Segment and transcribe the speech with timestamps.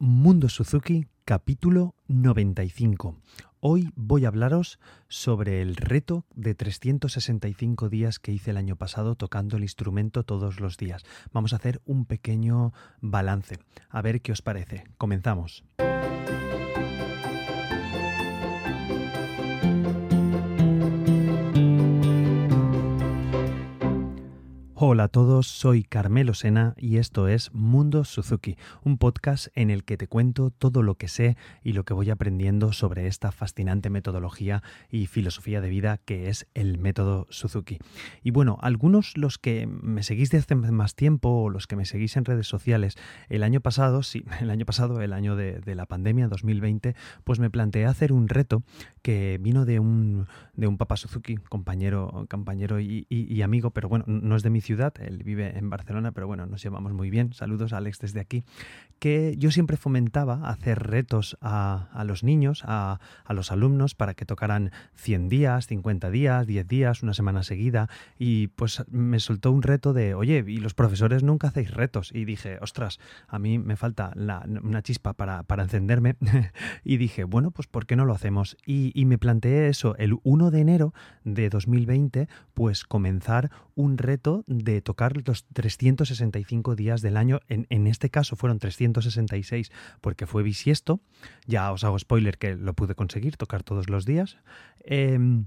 [0.00, 3.16] Mundo Suzuki, capítulo 95.
[3.58, 4.78] Hoy voy a hablaros
[5.08, 10.60] sobre el reto de 365 días que hice el año pasado tocando el instrumento todos
[10.60, 11.02] los días.
[11.32, 13.58] Vamos a hacer un pequeño balance.
[13.90, 14.84] A ver qué os parece.
[14.98, 15.64] Comenzamos.
[24.90, 29.84] Hola a todos, soy Carmelo Sena y esto es Mundo Suzuki, un podcast en el
[29.84, 33.90] que te cuento todo lo que sé y lo que voy aprendiendo sobre esta fascinante
[33.90, 37.76] metodología y filosofía de vida que es el método Suzuki.
[38.22, 41.84] Y bueno, algunos los que me seguís desde hace más tiempo o los que me
[41.84, 42.96] seguís en redes sociales,
[43.28, 47.50] el año pasado, sí, el año pasado, el año de, la pandemia 2020, pues me
[47.50, 48.62] planteé hacer un reto
[49.02, 54.34] que vino de un, de un papá Suzuki, compañero, compañero y amigo, pero bueno, no
[54.34, 57.32] es de mi ciudad, él vive en Barcelona, pero bueno, nos llevamos muy bien.
[57.32, 58.44] Saludos a Alex desde aquí.
[58.98, 64.72] Que yo siempre fomentaba hacer retos a, los niños, a, los alumnos, para que tocaran
[64.94, 67.88] 100 días, 50 días, 10 días, una semana seguida.
[68.18, 72.10] Y pues me soltó un reto de, oye, y los profesores nunca hacéis retos.
[72.14, 76.16] Y dije, ostras, a mí me falta una chispa para, encenderme.
[76.84, 78.56] y dije, bueno, pues ¿por qué no lo hacemos?
[78.64, 84.44] Y, y me planteé eso, el 1 de enero de 2020, pues comenzar un reto
[84.46, 87.40] de tocar los 365 días del año.
[87.48, 91.00] En, en, este caso fueron 366 porque fue bisiesto.
[91.46, 94.38] Ya os hago spoiler que lo pude conseguir, tocar todos los días.
[94.80, 95.46] Em,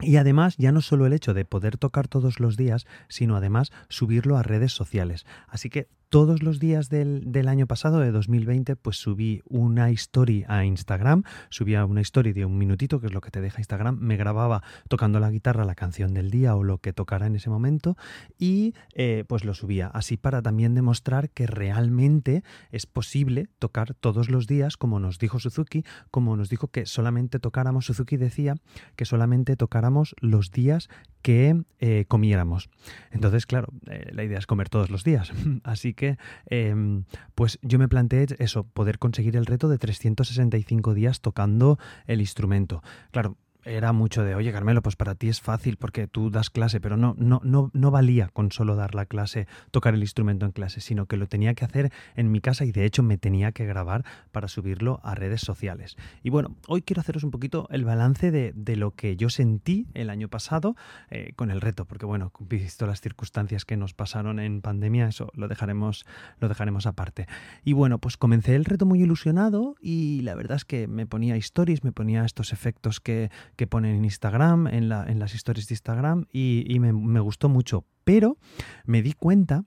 [0.00, 3.70] y además, ya no solo el hecho de poder tocar todos los días, sino además
[3.88, 5.26] subirlo a redes sociales.
[5.48, 10.62] Así que todos los días del, año pasado, de 2020, pues subí una story a
[10.62, 14.18] Instagram, subía una story de un minutito, que es lo que te deja Instagram, me
[14.18, 17.96] grababa tocando la guitarra la canción del día o lo que tocara en ese momento
[18.38, 24.28] y eh, pues lo subía, así para también demostrar que realmente es posible tocar todos
[24.28, 28.56] los días, como nos dijo Suzuki, como nos dijo que solamente tocáramos, Suzuki decía
[28.96, 30.90] que solamente tocáramos los días
[31.22, 32.68] que eh, comiéramos.
[33.10, 35.32] Entonces, claro, eh, la idea es comer todos los días.
[35.64, 41.20] Así que, em, pues yo me planteé eso, poder conseguir el reto de 365 días
[41.20, 42.82] tocando el instrumento.
[43.12, 46.80] Claro, era mucho de, oye Carmelo, pues para ti es fácil porque tú das clase,
[46.80, 50.52] pero no, no, no, no valía con solo dar la clase, tocar el instrumento en
[50.52, 53.52] clase, sino que lo tenía que hacer en mi casa y de hecho me tenía
[53.52, 55.96] que grabar para subirlo a redes sociales.
[56.22, 60.08] Y bueno, hoy quiero haceros un poquito el balance de, lo que yo sentí el
[60.08, 60.76] año pasado
[61.10, 65.30] eh, con el reto, porque bueno, visto las circunstancias que nos pasaron en pandemia, eso
[65.34, 66.06] lo dejaremos,
[66.40, 67.26] lo dejaremos aparte.
[67.64, 71.36] Y bueno, pues comencé el reto muy ilusionado y la verdad es que me ponía
[71.36, 75.68] stories, me ponía estos efectos que que ponen en Instagram, en, la, en las historias
[75.68, 77.84] de Instagram, y, me, gustó mucho.
[78.04, 78.36] Pero
[78.84, 79.64] me di cuenta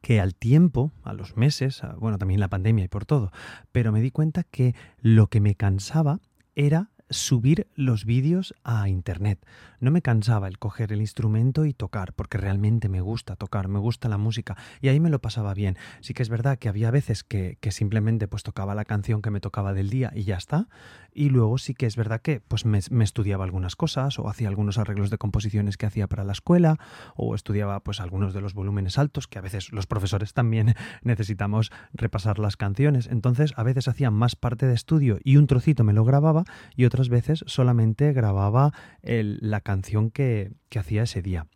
[0.00, 3.32] que al tiempo, a los meses, bueno, también la pandemia y por todo,
[3.72, 6.20] pero me di cuenta que lo que me cansaba
[6.54, 9.44] era subir los vídeos a internet.
[9.80, 13.78] No me cansaba el coger el instrumento y tocar, porque realmente me gusta tocar, me
[13.78, 15.76] gusta la música, y ahí me lo pasaba bien.
[16.00, 19.40] Sí que es verdad que había veces que, simplemente pues tocaba la canción que me
[19.40, 20.68] tocaba del día y ya está,
[21.14, 24.78] y luego sí que es verdad que pues me, estudiaba algunas cosas, o hacía algunos
[24.78, 26.78] arreglos de composiciones que hacía para la escuela,
[27.16, 31.70] o estudiaba pues algunos de los volúmenes altos, que a veces los profesores también necesitamos
[31.92, 33.08] repasar las canciones.
[33.08, 36.44] Entonces a veces hacía más parte de estudio y un trocito me lo grababa,
[36.76, 41.46] y otras veces solamente grababa la canción que, que hacía ese día.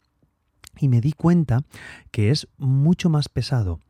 [0.78, 1.62] Y me di cuenta
[2.11, 3.81] que es mucho más pesado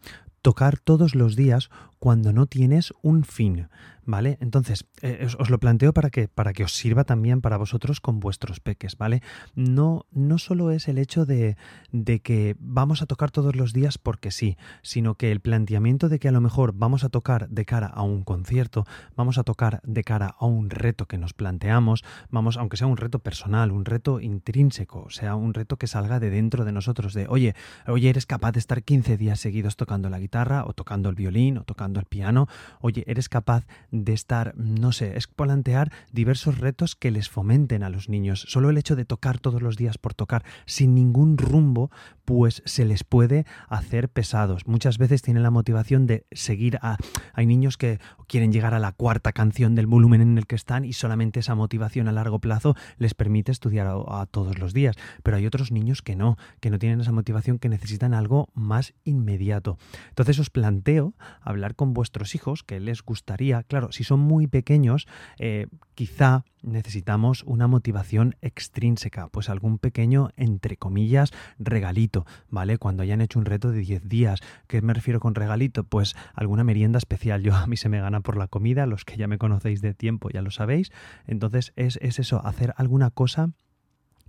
[0.46, 3.68] tocar todos los días cuando no tienes un fin,
[4.06, 4.38] ¿vale?
[4.40, 8.20] Entonces, eh, os, lo planteo para que, para que os sirva también para vosotros con
[8.20, 9.22] vuestros peques, ¿vale?
[9.54, 11.56] No, no solo es el hecho de,
[11.92, 16.18] de que vamos a tocar todos los días porque sí, sino que el planteamiento de
[16.18, 18.86] que a lo mejor vamos a tocar de cara a un concierto,
[19.16, 22.96] vamos a tocar de cara a un reto que nos planteamos, vamos, aunque sea un
[22.96, 27.12] reto personal, un reto intrínseco, o sea, un reto que salga de dentro de nosotros,
[27.12, 27.54] de, oye,
[27.86, 31.58] oye, eres capaz de estar 15 días seguidos tocando la guitarra o tocando el violín
[31.58, 32.46] o tocando el piano,
[32.80, 37.90] oye, eres capaz de estar, no sé, es plantear diversos retos que les fomenten a
[37.90, 38.44] los niños.
[38.48, 41.90] Solo el hecho de tocar todos los días por tocar sin ningún rumbo,
[42.24, 44.66] pues se les puede hacer pesados.
[44.66, 46.98] Muchas veces tienen la motivación de seguir a...
[47.32, 50.84] Hay niños que quieren llegar a la cuarta canción del volumen en el que están
[50.84, 54.96] y solamente esa motivación a largo plazo les permite estudiar a, todos los días.
[55.22, 58.94] Pero hay otros niños que no, que no tienen esa motivación, que necesitan algo más
[59.04, 59.78] inmediato.
[60.08, 65.06] Entonces os planteo hablar con vuestros hijos, que les gustaría, claro, si son muy pequeños,
[65.38, 72.78] eh, quizá necesitamos una motivación extrínseca, pues algún pequeño, entre comillas, regalito, ¿vale?
[72.78, 75.84] Cuando hayan hecho un reto de 10 días, ¿qué me refiero con regalito?
[75.84, 77.42] Pues alguna merienda especial.
[77.42, 79.94] Yo a mí se me gana por la comida, los que ya me conocéis de
[79.94, 80.90] tiempo ya lo sabéis.
[81.26, 83.52] Entonces es, es eso, hacer alguna cosa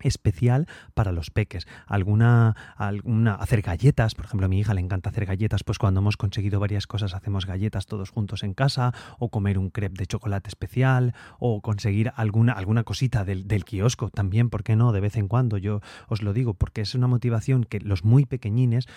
[0.02, 1.68] especial para los peques.
[1.86, 6.00] Alguna, alguna, hacer galletas, por ejemplo, a mi hija le encanta hacer galletas, pues cuando
[6.00, 10.08] hemos conseguido varias cosas hacemos galletas todos juntos en casa, o comer un crepe de
[10.08, 14.92] chocolate especial, o conseguir alguna, alguna cosita del, del kiosco también, ¿por qué no?
[14.92, 18.26] De vez en cuando, yo os lo digo, porque es una motivación que los muy
[18.26, 18.88] pequeñines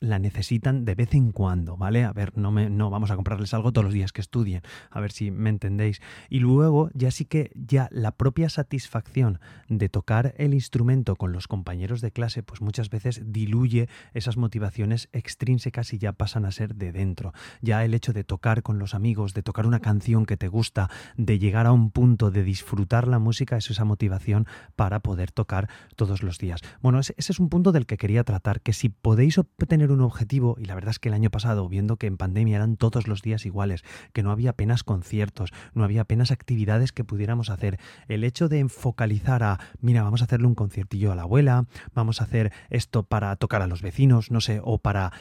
[0.00, 2.04] la necesitan de vez en cuando, ¿vale?
[2.04, 5.00] A ver, no, me, no vamos a comprarles algo todos los días que estudien, a
[5.00, 6.00] ver si me entendéis.
[6.28, 11.48] Y luego ya sí que ya la propia satisfacción de tocar el instrumento con los
[11.48, 16.74] compañeros de clase, pues muchas veces diluye esas motivaciones extrínsecas y ya pasan a ser
[16.76, 17.32] de dentro.
[17.60, 20.88] Ya el hecho de tocar con los amigos, de tocar una canción que te gusta,
[21.16, 24.46] de llegar a un punto de disfrutar la música, es esa motivación
[24.76, 26.60] para poder tocar todos los días.
[26.80, 30.56] Bueno, ese, es un punto del que quería tratar, que si podéis obtener un objetivo,
[30.58, 33.22] y la verdad es que el año pasado, viendo que en pandemia eran todos los
[33.22, 33.82] días iguales,
[34.12, 37.78] que no había apenas conciertos, no había apenas actividades que pudiéramos hacer,
[38.08, 42.20] el hecho de focalizar a, mira, vamos a hacerle un conciertillo a la abuela, vamos
[42.20, 45.12] a hacer esto para tocar a los vecinos, no sé, o para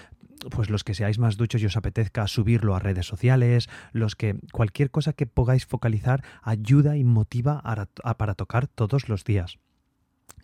[0.50, 4.36] pues los que seáis más duchos y os apetezca subirlo a redes sociales, los que
[4.52, 7.62] cualquier cosa que podáis focalizar ayuda y motiva
[8.18, 9.58] para tocar todos los días.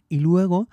[0.08, 0.70] Y luego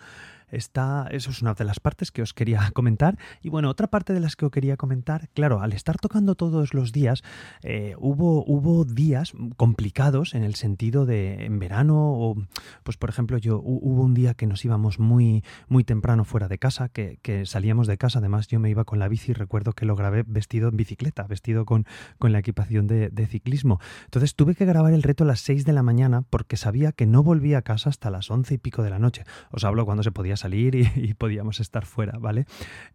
[0.50, 3.18] está, eso es una de las partes que os quería comentar.
[3.42, 6.74] Y bueno, otra parte de las que os quería comentar, claro, al estar tocando todos
[6.74, 7.22] los días,
[7.62, 12.36] eh, hubo, hubo días complicados en el sentido de en verano, o
[12.82, 16.58] pues por ejemplo, yo hubo un día que nos íbamos muy, muy temprano fuera de
[16.58, 19.96] casa, que, salíamos de casa, además yo me iba con la bici, recuerdo que lo
[19.96, 21.86] grabé vestido en bicicleta, vestido con,
[22.18, 23.80] con la equipación de, ciclismo.
[24.04, 27.06] Entonces tuve que grabar el reto a las 6 de la mañana porque sabía que
[27.06, 29.24] no volvía a casa hasta las 11 y pico de la noche.
[29.50, 32.46] Os hablo cuando se podía salir y, podíamos estar fuera, ¿vale?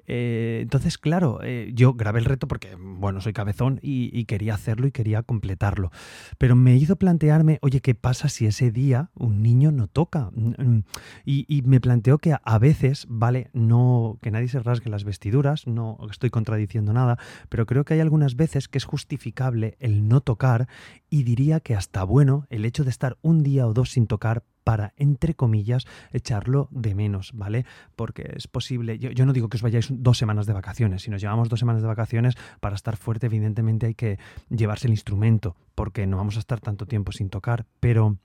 [0.07, 4.87] Eh, entonces, claro, eh, yo grabé el reto porque, bueno, soy cabezón y, quería hacerlo
[4.87, 5.91] y quería completarlo.
[6.37, 10.29] Pero me hizo plantearme, oye, ¿qué pasa si ese día un niño no toca?
[10.33, 10.83] Mm, mm,
[11.25, 13.49] y, me planteó que a, veces, ¿vale?
[13.53, 17.17] No, que nadie se rasgue las vestiduras, no estoy contradiciendo nada,
[17.49, 20.67] pero creo que hay algunas veces que es justificable el no tocar
[21.09, 24.43] y diría que hasta bueno el hecho de estar un día o dos sin tocar
[24.63, 27.65] para, entre comillas, echarlo de menos, ¿vale?
[27.95, 31.21] Porque es posible, yo, no digo que os vayáis dos semanas de vacaciones, si nos
[31.21, 34.19] llevamos dos semanas de vacaciones, para estar fuerte evidentemente hay que
[34.49, 38.17] llevarse el instrumento, porque no vamos a estar tanto tiempo sin tocar, pero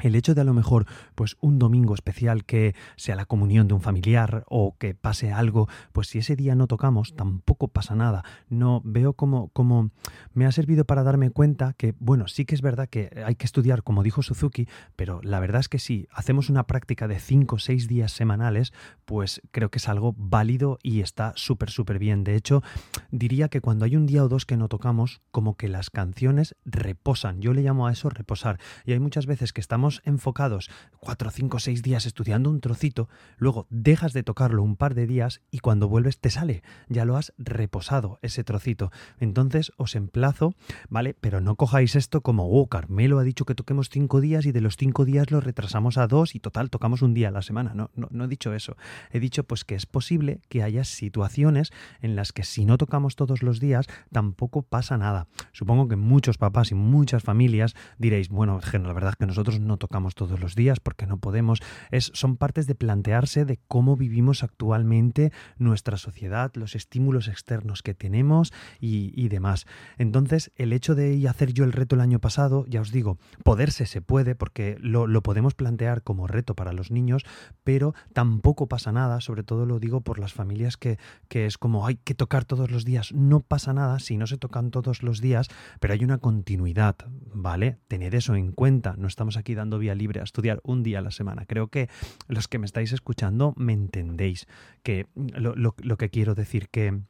[0.00, 3.74] el hecho de a lo mejor, pues un domingo especial que sea la comunión de
[3.74, 8.24] un familiar o que pase algo, pues si ese día no tocamos, tampoco pasa nada.
[8.48, 9.90] No veo como, como
[10.32, 13.46] me ha servido para darme cuenta que, bueno, sí que es verdad que hay que
[13.46, 17.56] estudiar, como dijo Suzuki, pero la verdad es que si hacemos una práctica de 5
[17.56, 18.72] o 6 días semanales,
[19.04, 22.24] pues creo que es algo válido y está súper, súper bien.
[22.24, 22.62] De hecho,
[23.10, 26.54] diría que cuando hay un día o dos que no tocamos, como que las canciones
[26.64, 27.40] reposan.
[27.40, 28.58] Yo le llamo a eso reposar.
[28.84, 33.66] Y hay muchas veces que estamos enfocados cuatro, cinco, seis días estudiando un trocito, luego
[33.70, 37.32] dejas de tocarlo un par de días y cuando vuelves te sale, ya lo has
[37.38, 38.90] reposado ese trocito.
[39.18, 40.54] Entonces os emplazo,
[40.88, 41.14] ¿vale?
[41.14, 44.60] Pero no cojáis esto como, oh, Carmelo ha dicho que toquemos cinco días y de
[44.60, 47.72] los cinco días lo retrasamos a dos y total tocamos un día a la semana.
[47.74, 48.76] No, no, no he dicho eso.
[49.10, 53.16] He dicho pues que es posible que haya situaciones en las que si no tocamos
[53.16, 55.28] todos los días tampoco pasa nada.
[55.52, 59.77] Supongo que muchos papás y muchas familias diréis, bueno, la verdad es que nosotros no
[59.78, 61.60] tocamos todos los días porque no podemos.
[61.90, 67.94] Es, son partes de plantearse de cómo vivimos actualmente nuestra sociedad, los estímulos externos que
[67.94, 69.66] tenemos y, demás.
[69.98, 73.84] Entonces, el hecho de hacer yo el reto el año pasado, ya os digo, poderse
[73.84, 77.24] se puede porque lo, lo podemos plantear como reto para los niños,
[77.64, 81.86] pero tampoco pasa nada, sobre todo lo digo por las familias que, que es como
[81.86, 83.12] hay que tocar todos los días.
[83.12, 85.48] No pasa nada si no se tocan todos los días,
[85.80, 86.96] pero hay una continuidad,
[87.34, 87.78] ¿vale?
[87.88, 88.94] Tened eso en cuenta.
[88.96, 91.44] No estamos aquí dando vía libre a estudiar un día a la semana.
[91.44, 91.90] Creo que
[92.28, 94.46] los que me estáis escuchando me entendéis
[94.82, 97.02] que lo, lo que quiero decir que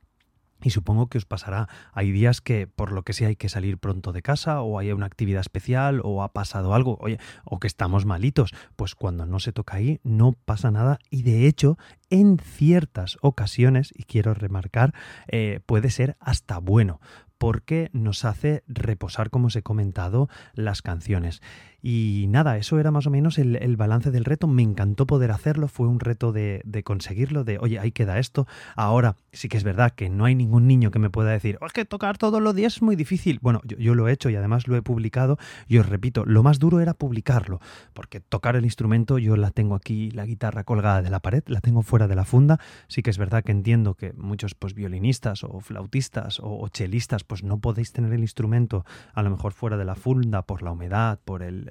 [0.63, 1.69] y supongo que os pasará.
[1.93, 4.93] Hay días que por lo que sea hay que salir pronto de casa o hay
[4.93, 8.53] una actividad especial o ha pasado algo, oye, o que estamos malitos.
[8.77, 11.79] Pues cuando no se toca ahí no pasa nada y de hecho
[12.11, 14.95] en ciertas ocasiones, y quiero remarcar,
[15.29, 17.01] eh, puede ser hasta bueno
[17.39, 21.41] porque nos hace reposar, como os he comentado, las canciones.
[21.91, 24.47] Y nada, eso era más o menos el, balance del reto.
[24.47, 28.47] Me encantó poder hacerlo, fue un reto de, conseguirlo, de, oye, ahí queda esto.
[28.77, 31.67] Ahora sí que es verdad que no hay ningún niño que me pueda decir, oh,
[31.67, 33.39] es que tocar todos los días es muy difícil.
[33.41, 36.43] Bueno, yo, yo lo he hecho y además lo he publicado y os repito, lo
[36.43, 37.59] más duro era publicarlo,
[37.95, 41.63] porque tocar el instrumento, yo la tengo aquí, la guitarra colgada de la pared, la
[41.63, 42.61] tengo fuera de la funda.
[42.89, 47.43] Sí que es verdad que entiendo que muchos pues violinistas o flautistas o chelistas pues
[47.43, 51.19] no podéis tener el instrumento a lo mejor fuera de la funda por la humedad,
[51.25, 51.71] por el,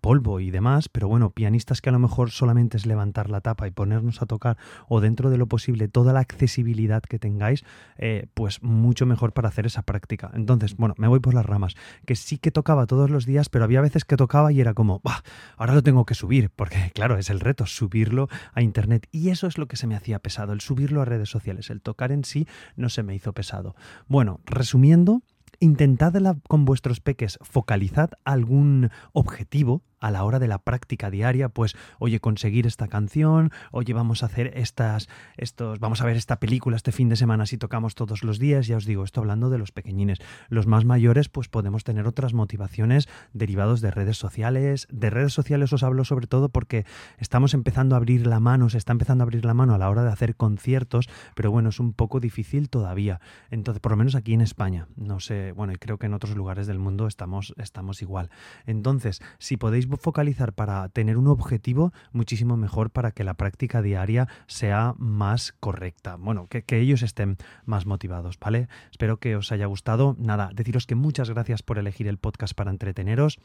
[0.00, 3.66] polvo y demás, pero bueno, pianistas que a lo mejor solamente es levantar la tapa
[3.66, 4.56] y ponernos a tocar
[4.88, 7.64] o dentro de lo posible toda la accesibilidad que tengáis,
[7.96, 10.30] eh, pues mucho mejor para hacer esa práctica.
[10.34, 11.74] Entonces, bueno, me voy por las ramas,
[12.06, 15.00] que sí que tocaba todos los días, pero había veces que tocaba y era como,
[15.04, 15.22] bah,
[15.56, 19.06] ahora lo tengo que subir, porque claro, es el reto, subirlo a internet.
[19.10, 21.80] Y eso es lo que se me hacía pesado, el subirlo a redes sociales, el
[21.80, 22.46] tocar en sí
[22.76, 23.74] no se me hizo pesado.
[24.08, 25.22] Bueno, resumiendo,
[25.64, 26.12] intentad
[26.46, 32.20] con vuestros peques focalizad algún objetivo a la hora de la práctica diaria, pues, oye,
[32.20, 35.08] conseguir esta canción, oye, vamos a hacer estas,
[35.38, 38.66] estos, vamos a ver esta película este fin de semana si tocamos todos los días,
[38.66, 40.18] ya os digo, esto hablando de los pequeñines.
[40.50, 44.86] Los más mayores, pues podemos tener otras motivaciones derivados de redes sociales.
[44.90, 46.84] De redes sociales os hablo sobre todo porque
[47.16, 49.88] estamos empezando a abrir la mano, se está empezando a abrir la mano a la
[49.88, 53.22] hora de hacer conciertos, pero bueno, es un poco difícil todavía.
[53.50, 56.36] Entonces, por lo menos aquí en España, no sé, bueno, y creo que en otros
[56.36, 58.28] lugares del mundo estamos, estamos igual.
[58.66, 64.28] Entonces, si podéis focalizar para tener un objetivo muchísimo mejor para que la práctica diaria
[64.46, 66.16] sea más correcta.
[66.16, 68.68] Bueno, que, ellos estén más motivados, ¿vale?
[68.90, 70.16] Espero que os haya gustado.
[70.18, 73.38] Nada, deciros que muchas gracias por elegir el podcast para entreteneros.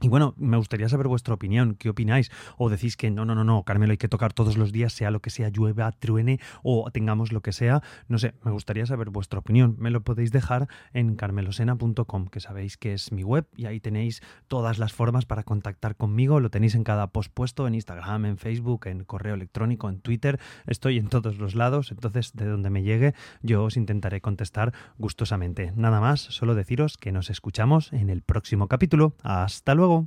[0.00, 2.30] Y bueno, me gustaría saber vuestra opinión, ¿qué opináis?
[2.58, 5.10] O decís que no, no, no, no, Carmelo, hay que tocar todos los días, sea
[5.10, 7.82] lo que sea, llueva, truene o tengamos lo que sea.
[8.08, 9.76] No sé, me gustaría saber vuestra opinión.
[9.78, 14.20] Me lo podéis dejar en carmelosena.com, que sabéis que es mi web y ahí tenéis
[14.48, 16.40] todas las formas para contactar conmigo.
[16.40, 20.38] Lo tenéis en cada post puesto, en Instagram, en Facebook, en correo electrónico, en Twitter.
[20.66, 25.72] Estoy en todos los lados, entonces de donde me llegue yo os intentaré contestar gustosamente.
[25.76, 29.14] Nada más, solo deciros que nos escuchamos en el próximo capítulo.
[29.22, 30.06] Hasta luego luego.